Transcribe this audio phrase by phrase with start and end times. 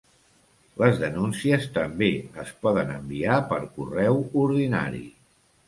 [0.83, 2.09] Les denúncies també
[2.45, 5.07] es poden enviar per correu ordinari.